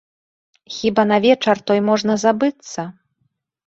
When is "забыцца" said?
2.25-2.81